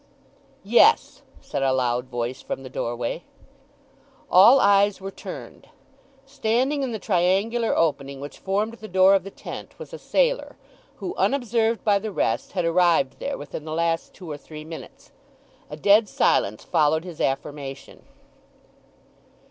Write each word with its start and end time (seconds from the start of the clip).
"Yes," 0.63 1.21
said 1.41 1.61
a 1.61 1.71
loud 1.71 2.05
voice 2.07 2.41
from 2.41 2.63
the 2.63 2.71
doorway. 2.71 3.21
All 4.31 4.59
eyes 4.59 4.99
were 4.99 5.11
turned. 5.11 5.69
Standing 6.25 6.81
in 6.81 6.91
the 6.91 6.97
triangular 6.97 7.77
opening 7.77 8.19
which 8.19 8.39
formed 8.39 8.73
the 8.73 8.87
door 8.87 9.13
of 9.13 9.23
the 9.23 9.29
tent 9.29 9.77
was 9.77 9.93
a 9.93 9.99
sailor, 9.99 10.57
who, 10.95 11.13
unobserved 11.17 11.83
by 11.83 11.99
the 11.99 12.11
rest, 12.11 12.53
had 12.53 12.65
arrived 12.65 13.19
there 13.19 13.37
within 13.37 13.63
the 13.63 13.73
last 13.75 14.11
two 14.15 14.27
or 14.31 14.37
three 14.37 14.63
minutes. 14.63 15.11
A 15.69 15.77
dead 15.77 16.09
silence 16.09 16.63
followed 16.63 17.03
his 17.03 17.21
affirmation. 17.21 18.01